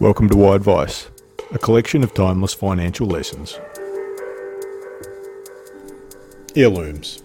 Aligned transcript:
Welcome 0.00 0.28
to 0.28 0.36
Why 0.36 0.54
Advice, 0.54 1.10
a 1.50 1.58
collection 1.58 2.04
of 2.04 2.14
timeless 2.14 2.54
financial 2.54 3.08
lessons. 3.08 3.58
Heirlooms, 6.54 7.20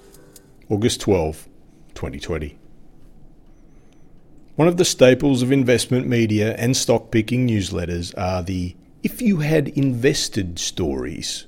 August 0.69 0.99
12, 1.01 1.47
2020. 1.93 2.57
One 4.55 4.67
of 4.67 4.77
the 4.77 4.85
staples 4.85 5.43
of 5.43 5.51
investment 5.51 6.07
media 6.07 6.55
and 6.55 6.75
stock 6.75 7.11
picking 7.11 7.47
newsletters 7.47 8.11
are 8.17 8.41
the 8.41 8.75
if 9.03 9.21
you 9.21 9.37
had 9.37 9.67
invested 9.67 10.57
stories. 10.57 11.45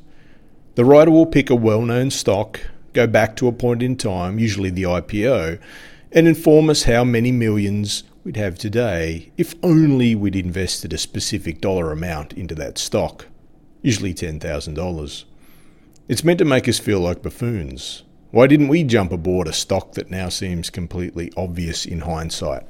The 0.76 0.86
writer 0.86 1.10
will 1.10 1.26
pick 1.26 1.50
a 1.50 1.56
well 1.56 1.82
known 1.82 2.12
stock, 2.12 2.60
go 2.94 3.08
back 3.08 3.36
to 3.38 3.48
a 3.48 3.52
point 3.52 3.82
in 3.82 3.96
time, 3.96 4.38
usually 4.38 4.70
the 4.70 4.84
IPO, 4.84 5.58
and 6.12 6.28
inform 6.28 6.70
us 6.70 6.84
how 6.84 7.04
many 7.04 7.32
millions 7.32 8.04
we'd 8.26 8.36
have 8.36 8.58
today 8.58 9.32
if 9.38 9.54
only 9.62 10.16
we'd 10.16 10.36
invested 10.36 10.92
a 10.92 10.98
specific 10.98 11.62
dollar 11.62 11.92
amount 11.92 12.34
into 12.34 12.56
that 12.56 12.80
stock, 12.80 13.28
usually 13.84 14.16
$10,000. 14.16 15.24
It's 16.08 16.24
meant 16.24 16.40
to 16.40 16.46
make 16.46 16.68
us 16.68 16.80
feel 16.80 17.00
like 17.00 17.22
buffoons. 17.22 18.02
Why 18.32 18.48
didn't 18.48 18.68
we 18.68 18.84
jump 18.84 19.12
aboard 19.12 19.48
a 19.48 19.54
stock 19.54 19.94
that 19.94 20.10
now 20.10 20.30
seems 20.30 20.72
completely 20.72 21.32
obvious 21.38 21.86
in 21.86 22.02
hindsight? 22.02 22.64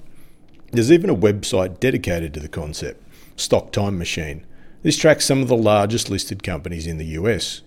There's 0.74 0.92
even 0.92 1.10
a 1.10 1.16
website 1.16 1.80
dedicated 1.80 2.34
to 2.34 2.42
the 2.42 2.50
concept, 2.50 3.02
Stock 3.38 3.72
Time 3.72 3.98
Machine. 3.98 4.46
This 4.84 4.98
tracks 4.98 5.26
some 5.26 5.42
of 5.42 5.48
the 5.48 5.56
largest 5.56 6.10
listed 6.10 6.44
companies 6.44 6.86
in 6.86 6.98
the 6.98 7.18
US. 7.20 7.62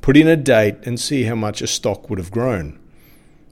Put 0.00 0.16
in 0.16 0.28
a 0.28 0.36
date 0.36 0.76
and 0.84 0.98
see 0.98 1.24
how 1.24 1.34
much 1.34 1.60
a 1.60 1.66
stock 1.66 2.08
would 2.08 2.18
have 2.18 2.30
grown. 2.30 2.78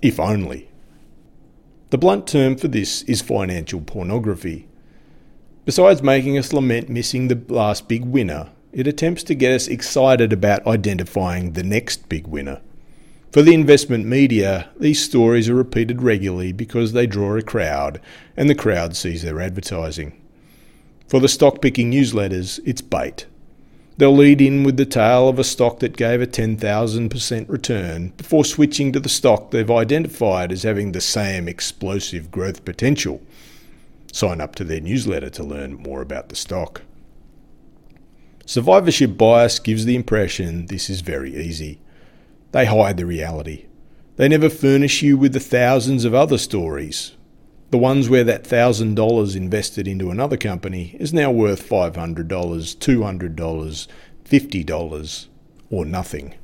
If 0.00 0.18
only. 0.18 0.70
The 1.90 1.98
blunt 1.98 2.26
term 2.26 2.56
for 2.56 2.68
this 2.68 3.02
is 3.02 3.20
financial 3.20 3.82
pornography. 3.82 4.66
Besides 5.66 6.02
making 6.02 6.38
us 6.38 6.54
lament 6.54 6.88
missing 6.88 7.28
the 7.28 7.42
last 7.48 7.88
big 7.88 8.06
winner, 8.06 8.48
it 8.72 8.86
attempts 8.86 9.22
to 9.24 9.34
get 9.34 9.52
us 9.52 9.68
excited 9.68 10.32
about 10.32 10.66
identifying 10.66 11.52
the 11.52 11.62
next 11.62 12.08
big 12.08 12.26
winner. 12.26 12.62
For 13.32 13.40
the 13.40 13.54
investment 13.54 14.04
media, 14.04 14.68
these 14.78 15.02
stories 15.02 15.48
are 15.48 15.54
repeated 15.54 16.02
regularly 16.02 16.52
because 16.52 16.92
they 16.92 17.06
draw 17.06 17.34
a 17.34 17.40
crowd, 17.40 17.98
and 18.36 18.50
the 18.50 18.54
crowd 18.54 18.94
sees 18.94 19.22
their 19.22 19.40
advertising. 19.40 20.20
For 21.08 21.18
the 21.18 21.30
stock 21.30 21.62
picking 21.62 21.90
newsletters, 21.90 22.60
it's 22.66 22.82
bait. 22.82 23.24
They'll 23.96 24.14
lead 24.14 24.42
in 24.42 24.64
with 24.64 24.76
the 24.76 24.84
tale 24.84 25.30
of 25.30 25.38
a 25.38 25.44
stock 25.44 25.78
that 25.78 25.96
gave 25.96 26.20
a 26.20 26.26
10,000% 26.26 27.48
return 27.48 28.12
before 28.18 28.44
switching 28.44 28.92
to 28.92 29.00
the 29.00 29.08
stock 29.08 29.50
they've 29.50 29.70
identified 29.70 30.52
as 30.52 30.64
having 30.64 30.92
the 30.92 31.00
same 31.00 31.48
explosive 31.48 32.30
growth 32.30 32.66
potential. 32.66 33.22
Sign 34.12 34.42
up 34.42 34.54
to 34.56 34.64
their 34.64 34.80
newsletter 34.80 35.30
to 35.30 35.42
learn 35.42 35.76
more 35.76 36.02
about 36.02 36.28
the 36.28 36.36
stock. 36.36 36.82
Survivorship 38.44 39.16
bias 39.16 39.58
gives 39.58 39.86
the 39.86 39.96
impression 39.96 40.66
this 40.66 40.90
is 40.90 41.00
very 41.00 41.34
easy. 41.34 41.78
They 42.52 42.66
hide 42.66 42.96
the 42.96 43.06
reality. 43.06 43.66
They 44.16 44.28
never 44.28 44.48
furnish 44.48 45.02
you 45.02 45.16
with 45.16 45.32
the 45.32 45.40
thousands 45.40 46.04
of 46.04 46.14
other 46.14 46.38
stories. 46.38 47.16
The 47.70 47.78
ones 47.78 48.10
where 48.10 48.24
that 48.24 48.46
thousand 48.46 48.94
dollars 48.94 49.34
invested 49.34 49.88
into 49.88 50.10
another 50.10 50.36
company 50.36 50.94
is 51.00 51.14
now 51.14 51.30
worth 51.30 51.66
$500, 51.66 52.26
$200, 52.26 53.88
$50, 54.24 55.26
or 55.70 55.84
nothing. 55.86 56.34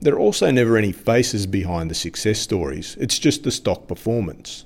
There 0.00 0.14
are 0.14 0.18
also 0.18 0.50
never 0.50 0.76
any 0.76 0.90
faces 0.90 1.46
behind 1.46 1.88
the 1.88 1.94
success 1.94 2.40
stories, 2.40 2.96
it's 2.98 3.18
just 3.18 3.44
the 3.44 3.52
stock 3.52 3.86
performance. 3.86 4.64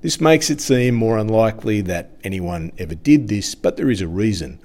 This 0.00 0.20
makes 0.20 0.50
it 0.50 0.60
seem 0.60 0.94
more 0.94 1.18
unlikely 1.18 1.82
that 1.82 2.10
anyone 2.24 2.72
ever 2.78 2.94
did 2.94 3.28
this, 3.28 3.54
but 3.54 3.76
there 3.76 3.90
is 3.90 4.00
a 4.00 4.08
reason. 4.08 4.58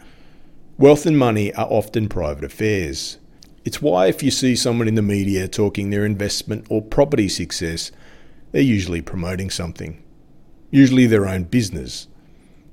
Wealth 0.80 1.06
and 1.06 1.20
money 1.20 1.54
are 1.54 1.68
often 1.70 2.10
private 2.10 2.46
affairs. 2.46 3.20
It's 3.66 3.82
why, 3.82 4.06
if 4.06 4.22
you 4.22 4.30
see 4.30 4.56
someone 4.56 4.88
in 4.88 4.94
the 4.94 5.02
media 5.02 5.48
talking 5.48 5.90
their 5.90 6.06
investment 6.06 6.68
or 6.70 6.84
property 6.84 7.28
success, 7.28 7.92
they're 8.52 8.62
usually 8.62 9.02
promoting 9.02 9.50
something, 9.50 10.04
usually 10.70 11.08
their 11.08 11.28
own 11.28 11.46
business. 11.46 12.08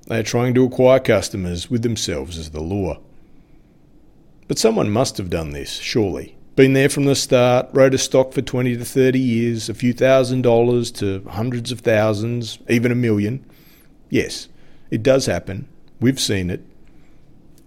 They 0.07 0.19
are 0.19 0.23
trying 0.23 0.53
to 0.53 0.65
acquire 0.65 1.01
customers 1.01 1.71
with 1.71 1.83
themselves 1.83 2.37
as 2.37 2.51
the 2.51 2.61
lure. 2.61 2.99
But 4.49 4.59
someone 4.59 4.91
must 4.91 5.17
have 5.17 5.31
done 5.31 5.53
this, 5.53 5.71
surely. 5.79 6.37
Been 6.57 6.75
there 6.75 6.91
from 6.91 7.07
the 7.07 7.15
start, 7.15 7.69
rode 7.73 7.95
a 7.95 7.99
stock 7.99 8.35
for 8.35 8.43
20 8.43 8.77
to 8.77 8.85
30 8.85 9.19
years, 9.19 9.71
a 9.71 9.75
few 9.75 9.95
thousand 9.95 10.43
dollars 10.43 10.93
to 10.93 11.25
hundreds 11.31 11.73
of 11.73 11.81
thousands, 11.81 12.59
even 12.69 12.93
a 12.93 12.95
million. 12.95 13.47
Yes, 14.11 14.49
it 14.91 15.03
does 15.03 15.25
happen. 15.25 15.67
We've 16.01 16.21
seen 16.21 16.51
it 16.51 16.61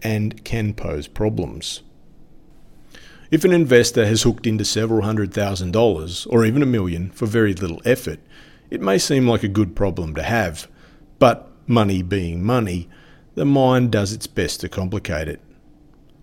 and 0.04 0.44
can 0.44 0.76
pose 0.76 1.08
problems. 1.08 1.82
If 3.32 3.44
an 3.44 3.52
investor 3.52 4.06
has 4.06 4.22
hooked 4.22 4.46
into 4.46 4.66
several 4.66 5.02
hundred 5.02 5.34
thousand 5.34 5.72
dollars, 5.72 6.28
or 6.28 6.46
even 6.46 6.62
a 6.62 6.68
million, 6.68 7.10
for 7.10 7.26
very 7.26 7.54
little 7.54 7.82
effort, 7.84 8.20
it 8.70 8.82
may 8.82 8.98
seem 8.98 9.28
like 9.28 9.44
a 9.44 9.48
good 9.48 9.76
problem 9.76 10.14
to 10.16 10.24
have. 10.24 10.68
But, 11.18 11.50
money 11.68 12.04
being 12.04 12.44
money, 12.44 12.88
the 13.34 13.46
mind 13.46 13.92
does 13.92 14.14
its 14.14 14.28
best 14.28 14.62
to 14.62 14.70
complicate 14.70 15.28
it. 15.28 15.42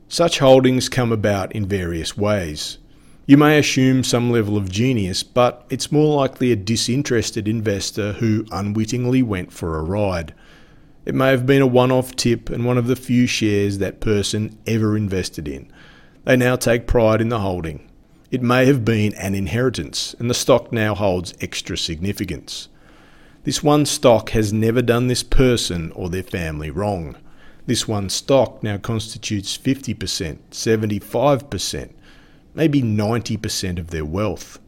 Such 0.08 0.38
holdings 0.38 0.88
come 0.88 1.10
about 1.10 1.52
in 1.52 1.66
various 1.66 2.16
ways. 2.16 2.78
You 3.26 3.36
may 3.36 3.58
assume 3.58 4.04
some 4.04 4.30
level 4.30 4.56
of 4.56 4.70
genius, 4.70 5.22
but 5.22 5.64
it's 5.70 5.90
more 5.90 6.16
likely 6.16 6.52
a 6.52 6.56
disinterested 6.56 7.48
investor 7.48 8.12
who 8.14 8.44
unwittingly 8.50 9.22
went 9.22 9.52
for 9.52 9.78
a 9.78 9.82
ride. 9.82 10.34
It 11.04 11.14
may 11.14 11.30
have 11.30 11.46
been 11.46 11.62
a 11.62 11.66
one 11.66 11.90
off 11.90 12.14
tip 12.14 12.50
and 12.50 12.64
one 12.64 12.78
of 12.78 12.86
the 12.86 12.96
few 12.96 13.26
shares 13.26 13.78
that 13.78 14.00
person 14.00 14.58
ever 14.66 14.96
invested 14.96 15.48
in. 15.48 15.71
They 16.24 16.36
now 16.36 16.56
take 16.56 16.86
pride 16.86 17.20
in 17.20 17.28
the 17.30 17.40
holding. 17.40 17.88
It 18.30 18.42
may 18.42 18.64
have 18.66 18.84
been 18.84 19.14
an 19.14 19.34
inheritance, 19.34 20.14
and 20.18 20.30
the 20.30 20.34
stock 20.34 20.72
now 20.72 20.94
holds 20.94 21.34
extra 21.40 21.76
significance. 21.76 22.68
This 23.44 23.62
one 23.62 23.86
stock 23.86 24.30
has 24.30 24.52
never 24.52 24.82
done 24.82 25.08
this 25.08 25.22
person 25.22 25.90
or 25.92 26.08
their 26.08 26.22
family 26.22 26.70
wrong. 26.70 27.16
This 27.66 27.86
one 27.86 28.08
stock 28.08 28.62
now 28.62 28.78
constitutes 28.78 29.58
50%, 29.58 30.38
75%, 30.50 31.90
maybe 32.54 32.82
90% 32.82 33.78
of 33.78 33.90
their 33.90 34.04
wealth. 34.04 34.60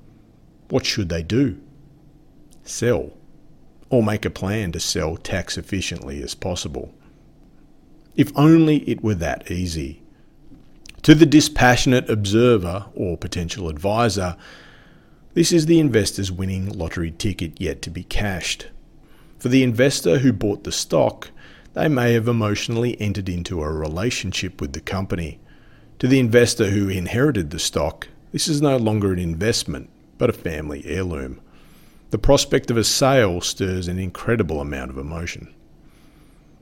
What 0.71 0.85
should 0.85 1.09
they 1.09 1.23
do? 1.23 1.61
Sell 2.65 3.13
or 3.91 4.03
make 4.03 4.25
a 4.25 4.31
plan 4.31 4.73
to 4.73 4.81
sell 4.81 5.17
tax 5.17 5.57
efficiently 5.57 6.23
as 6.23 6.35
possible. 6.35 6.93
If 8.17 8.33
only 8.37 8.79
it 8.89 9.03
were 9.03 9.15
that 9.15 9.51
easy. 9.51 10.04
To 11.05 11.15
the 11.15 11.27
dispassionate 11.27 12.09
observer 12.09 12.87
or 12.95 13.19
potential 13.19 13.69
advisor, 13.69 14.39
this 15.35 15.53
is 15.53 15.67
the 15.67 15.79
investor's 15.79 16.33
winning 16.33 16.71
lottery 16.71 17.11
ticket 17.11 17.61
yet 17.61 17.83
to 17.83 17.91
be 17.91 18.05
cashed. 18.05 18.69
For 19.39 19.51
the 19.51 19.63
investor 19.63 20.21
who 20.21 20.33
bought 20.33 20.65
the 20.65 20.73
stock, 20.73 21.31
they 21.75 21.89
may 21.89 22.15
have 22.15 22.27
emotionally 22.27 22.99
entered 22.99 23.29
into 23.29 23.61
a 23.61 23.71
relationship 23.71 24.63
with 24.63 24.73
the 24.73 24.81
company. 24.81 25.41
To 25.99 26.09
the 26.09 26.19
investor 26.19 26.71
who 26.71 26.89
inherited 26.89 27.51
the 27.51 27.59
stock, 27.59 28.09
this 28.33 28.49
is 28.49 28.63
no 28.63 28.79
longer 28.79 29.13
an 29.13 29.19
investment, 29.19 29.91
but 30.17 30.31
a 30.31 30.33
family 30.33 30.85
heirloom. 30.87 31.39
The 32.13 32.19
prospect 32.19 32.71
of 32.71 32.79
a 32.79 32.85
sale 32.85 33.43
stirs 33.43 33.89
an 33.89 33.99
incredible 33.99 34.59
amount 34.59 34.91
of 34.91 34.97
emotion. 34.97 35.55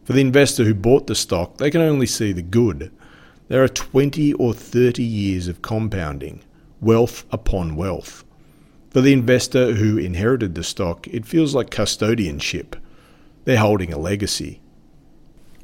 For 0.02 0.14
the 0.14 0.20
investor 0.20 0.64
who 0.64 0.74
bought 0.74 1.06
the 1.06 1.14
stock, 1.14 1.58
they 1.58 1.70
can 1.70 1.80
only 1.80 2.06
see 2.06 2.32
the 2.32 2.42
good. 2.42 2.90
There 3.52 3.62
are 3.62 3.68
20 3.68 4.32
or 4.32 4.54
30 4.54 5.02
years 5.02 5.46
of 5.46 5.60
compounding, 5.60 6.40
wealth 6.80 7.26
upon 7.30 7.76
wealth. 7.76 8.24
For 8.88 9.02
the 9.02 9.12
investor 9.12 9.74
who 9.74 9.98
inherited 9.98 10.54
the 10.54 10.64
stock, 10.64 11.06
it 11.08 11.26
feels 11.26 11.54
like 11.54 11.68
custodianship. 11.68 12.80
They're 13.44 13.58
holding 13.58 13.92
a 13.92 13.98
legacy. 13.98 14.62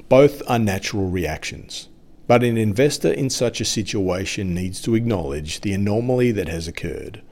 Both 0.07 0.43
are 0.47 0.59
natural 0.59 1.09
reactions, 1.09 1.89
but 2.27 2.43
an 2.43 2.59
investor 2.59 3.11
in 3.11 3.31
such 3.31 3.59
a 3.59 3.65
situation 3.65 4.53
needs 4.53 4.83
to 4.83 4.93
acknowledge 4.93 5.61
the 5.61 5.73
anomaly 5.73 6.31
that 6.33 6.47
has 6.47 6.67
occurred. 6.67 7.23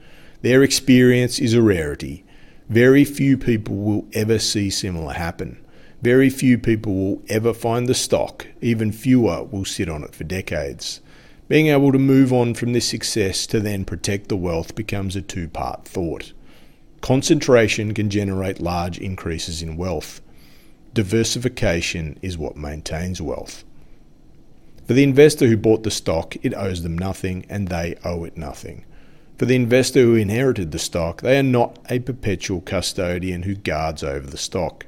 Their 0.42 0.64
experience 0.64 1.38
is 1.38 1.54
a 1.54 1.62
rarity, 1.62 2.24
very 2.68 3.04
few 3.04 3.38
people 3.38 3.76
will 3.76 4.08
ever 4.12 4.40
see 4.40 4.70
similar 4.70 5.12
happen. 5.12 5.64
Very 6.02 6.30
few 6.30 6.58
people 6.58 6.94
will 6.94 7.22
ever 7.28 7.52
find 7.52 7.88
the 7.88 7.94
stock, 7.94 8.46
even 8.60 8.92
fewer 8.92 9.42
will 9.42 9.64
sit 9.64 9.88
on 9.88 10.04
it 10.04 10.14
for 10.14 10.22
decades. 10.22 11.00
Being 11.48 11.68
able 11.68 11.90
to 11.92 11.98
move 11.98 12.32
on 12.32 12.54
from 12.54 12.72
this 12.72 12.86
success 12.86 13.46
to 13.48 13.58
then 13.58 13.84
protect 13.84 14.28
the 14.28 14.36
wealth 14.36 14.74
becomes 14.76 15.16
a 15.16 15.22
two 15.22 15.48
part 15.48 15.86
thought. 15.86 16.32
Concentration 17.00 17.94
can 17.94 18.10
generate 18.10 18.60
large 18.60 18.98
increases 18.98 19.60
in 19.60 19.76
wealth. 19.76 20.20
Diversification 20.94 22.18
is 22.22 22.38
what 22.38 22.56
maintains 22.56 23.20
wealth. 23.20 23.64
For 24.86 24.94
the 24.94 25.02
investor 25.02 25.46
who 25.46 25.56
bought 25.56 25.82
the 25.82 25.90
stock, 25.90 26.36
it 26.42 26.54
owes 26.54 26.82
them 26.82 26.96
nothing 26.96 27.44
and 27.48 27.68
they 27.68 27.96
owe 28.04 28.24
it 28.24 28.36
nothing. 28.36 28.84
For 29.36 29.46
the 29.46 29.54
investor 29.56 30.00
who 30.02 30.14
inherited 30.14 30.70
the 30.70 30.78
stock, 30.78 31.22
they 31.22 31.38
are 31.38 31.42
not 31.42 31.78
a 31.90 31.98
perpetual 31.98 32.60
custodian 32.60 33.42
who 33.42 33.54
guards 33.54 34.02
over 34.02 34.26
the 34.26 34.38
stock. 34.38 34.86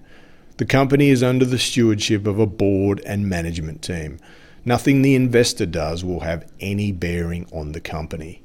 The 0.61 0.67
company 0.67 1.09
is 1.09 1.23
under 1.23 1.47
the 1.47 1.59
stewardship 1.59 2.27
of 2.27 2.39
a 2.39 2.45
board 2.45 3.01
and 3.07 3.27
management 3.27 3.81
team. 3.81 4.19
Nothing 4.62 5.01
the 5.01 5.15
investor 5.15 5.65
does 5.65 6.05
will 6.05 6.21
have 6.21 6.53
any 6.61 6.93
bearing 6.93 7.47
on 7.51 7.73
the 7.73 7.81
company. 7.81 8.43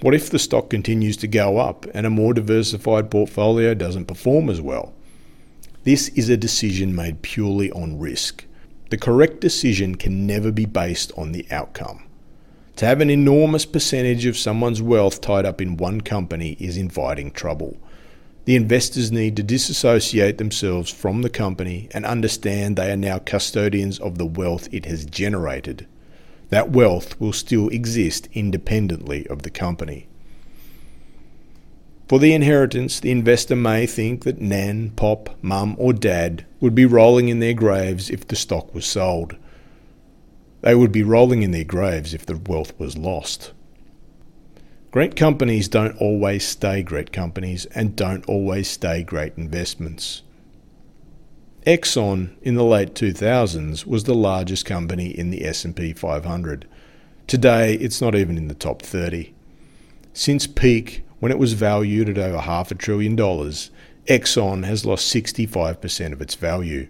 What 0.00 0.12
if 0.12 0.28
the 0.28 0.40
stock 0.40 0.70
continues 0.70 1.16
to 1.18 1.28
go 1.28 1.58
up 1.58 1.86
and 1.94 2.04
a 2.04 2.10
more 2.10 2.34
diversified 2.34 3.12
portfolio 3.12 3.74
doesn't 3.74 4.06
perform 4.06 4.50
as 4.50 4.60
well? 4.60 4.92
This 5.84 6.08
is 6.16 6.28
a 6.30 6.36
decision 6.36 6.96
made 6.96 7.22
purely 7.22 7.70
on 7.70 8.00
risk. 8.00 8.44
The 8.90 8.98
correct 8.98 9.40
decision 9.40 9.94
can 9.94 10.26
never 10.26 10.50
be 10.50 10.66
based 10.66 11.12
on 11.16 11.30
the 11.30 11.46
outcome. 11.48 12.02
To 12.74 12.86
have 12.86 13.00
an 13.00 13.08
enormous 13.08 13.66
percentage 13.66 14.26
of 14.26 14.36
someone's 14.36 14.82
wealth 14.82 15.20
tied 15.20 15.46
up 15.46 15.60
in 15.60 15.76
one 15.76 16.00
company 16.00 16.56
is 16.58 16.76
inviting 16.76 17.30
trouble. 17.30 17.76
The 18.48 18.56
investors 18.56 19.12
need 19.12 19.36
to 19.36 19.42
disassociate 19.42 20.38
themselves 20.38 20.90
from 20.90 21.20
the 21.20 21.28
company 21.28 21.90
and 21.92 22.06
understand 22.06 22.76
they 22.76 22.90
are 22.90 22.96
now 22.96 23.18
custodians 23.18 23.98
of 23.98 24.16
the 24.16 24.24
wealth 24.24 24.70
it 24.72 24.86
has 24.86 25.04
generated. 25.04 25.86
That 26.48 26.70
wealth 26.70 27.20
will 27.20 27.34
still 27.34 27.68
exist 27.68 28.26
independently 28.32 29.26
of 29.26 29.42
the 29.42 29.50
company. 29.50 30.08
For 32.08 32.18
the 32.18 32.32
inheritance, 32.32 33.00
the 33.00 33.10
investor 33.10 33.54
may 33.54 33.84
think 33.84 34.24
that 34.24 34.40
Nan, 34.40 34.92
Pop, 34.96 35.36
Mum, 35.42 35.76
or 35.78 35.92
Dad 35.92 36.46
would 36.58 36.74
be 36.74 36.86
rolling 36.86 37.28
in 37.28 37.40
their 37.40 37.52
graves 37.52 38.08
if 38.08 38.26
the 38.26 38.34
stock 38.34 38.74
was 38.74 38.86
sold. 38.86 39.36
They 40.62 40.74
would 40.74 40.90
be 40.90 41.02
rolling 41.02 41.42
in 41.42 41.50
their 41.50 41.64
graves 41.64 42.14
if 42.14 42.24
the 42.24 42.38
wealth 42.38 42.72
was 42.78 42.96
lost. 42.96 43.52
Great 44.90 45.16
companies 45.16 45.68
don't 45.68 45.96
always 45.98 46.46
stay 46.46 46.82
great 46.82 47.12
companies 47.12 47.66
and 47.74 47.94
don't 47.94 48.24
always 48.26 48.70
stay 48.70 49.02
great 49.02 49.34
investments. 49.36 50.22
Exxon 51.66 52.30
in 52.40 52.54
the 52.54 52.64
late 52.64 52.94
2000s 52.94 53.84
was 53.84 54.04
the 54.04 54.14
largest 54.14 54.64
company 54.64 55.08
in 55.08 55.28
the 55.28 55.44
S&P 55.44 55.92
500. 55.92 56.66
Today, 57.26 57.74
it's 57.74 58.00
not 58.00 58.14
even 58.14 58.38
in 58.38 58.48
the 58.48 58.54
top 58.54 58.80
30. 58.80 59.34
Since 60.14 60.46
peak, 60.46 61.04
when 61.20 61.30
it 61.30 61.38
was 61.38 61.52
valued 61.52 62.08
at 62.08 62.16
over 62.16 62.38
half 62.38 62.70
a 62.70 62.74
trillion 62.74 63.14
dollars, 63.14 63.70
Exxon 64.06 64.64
has 64.64 64.86
lost 64.86 65.14
65% 65.14 66.14
of 66.14 66.22
its 66.22 66.34
value. 66.34 66.88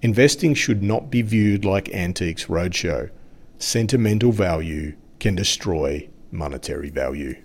Investing 0.00 0.54
should 0.54 0.82
not 0.82 1.12
be 1.12 1.22
viewed 1.22 1.64
like 1.64 1.94
Antiques 1.94 2.46
Roadshow. 2.46 3.10
Sentimental 3.58 4.32
value 4.32 4.96
can 5.20 5.36
destroy 5.36 6.08
monetary 6.32 6.90
value. 6.90 7.36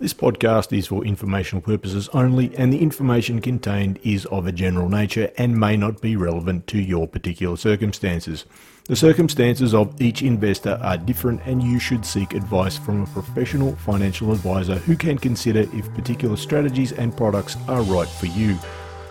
This 0.00 0.12
podcast 0.12 0.76
is 0.76 0.88
for 0.88 1.04
informational 1.04 1.62
purposes 1.62 2.08
only, 2.12 2.54
and 2.56 2.72
the 2.72 2.82
information 2.82 3.40
contained 3.40 4.00
is 4.02 4.26
of 4.26 4.46
a 4.46 4.52
general 4.52 4.88
nature 4.88 5.30
and 5.38 5.58
may 5.58 5.76
not 5.76 6.02
be 6.02 6.16
relevant 6.16 6.66
to 6.66 6.78
your 6.78 7.06
particular 7.06 7.56
circumstances. 7.56 8.44
The 8.86 8.96
circumstances 8.96 9.72
of 9.72 9.98
each 10.02 10.20
investor 10.20 10.80
are 10.82 10.98
different, 10.98 11.42
and 11.46 11.62
you 11.62 11.78
should 11.78 12.04
seek 12.04 12.34
advice 12.34 12.76
from 12.76 13.02
a 13.02 13.06
professional 13.06 13.76
financial 13.76 14.32
advisor 14.32 14.74
who 14.74 14.96
can 14.96 15.16
consider 15.16 15.60
if 15.60 15.94
particular 15.94 16.36
strategies 16.36 16.90
and 16.90 17.16
products 17.16 17.56
are 17.68 17.82
right 17.82 18.08
for 18.08 18.26
you. 18.26 18.58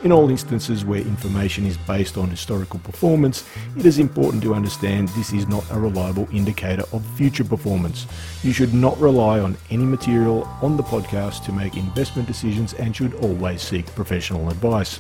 In 0.03 0.11
all 0.11 0.29
instances 0.29 0.83
where 0.83 0.99
information 0.99 1.65
is 1.65 1.77
based 1.77 2.17
on 2.17 2.29
historical 2.29 2.77
performance, 2.79 3.45
it 3.77 3.85
is 3.85 3.99
important 3.99 4.43
to 4.43 4.53
understand 4.53 5.07
this 5.09 5.31
is 5.31 5.47
not 5.47 5.63
a 5.71 5.79
reliable 5.79 6.27
indicator 6.33 6.83
of 6.91 7.05
future 7.15 7.45
performance. 7.45 8.05
You 8.43 8.51
should 8.51 8.73
not 8.73 8.99
rely 8.99 9.39
on 9.39 9.55
any 9.69 9.85
material 9.85 10.43
on 10.61 10.75
the 10.75 10.83
podcast 10.83 11.45
to 11.45 11.53
make 11.53 11.77
investment 11.77 12.27
decisions 12.27 12.73
and 12.73 12.93
should 12.93 13.13
always 13.13 13.61
seek 13.61 13.85
professional 13.95 14.49
advice. 14.49 14.99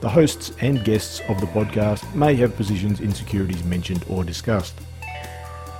The 0.00 0.08
hosts 0.08 0.52
and 0.60 0.84
guests 0.84 1.20
of 1.28 1.40
the 1.40 1.46
podcast 1.46 2.14
may 2.14 2.36
have 2.36 2.54
positions 2.54 3.00
in 3.00 3.12
securities 3.12 3.64
mentioned 3.64 4.04
or 4.08 4.22
discussed. 4.22 4.74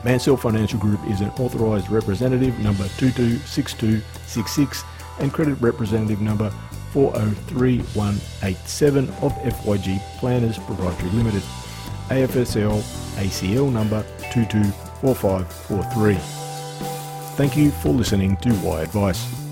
Mansell 0.04 0.36
Financial 0.36 0.80
Group 0.80 0.98
is 1.08 1.20
an 1.20 1.30
authorised 1.38 1.90
representative 1.90 2.58
number 2.58 2.88
226266 2.98 4.82
and 5.20 5.32
credit 5.32 5.54
representative 5.60 6.20
number 6.20 6.52
403187 6.94 9.08
of 9.22 9.32
FYG 9.42 10.00
Planners 10.18 10.58
Proprietary 10.58 11.10
Limited, 11.10 11.42
AFSL 12.08 12.80
ACL 13.16 13.72
number 13.72 14.04
224543. 14.32 16.14
Thank 17.36 17.56
you 17.56 17.72
for 17.72 17.88
listening 17.88 18.36
to 18.38 18.50
Why 18.54 18.80
Advice. 18.82 19.43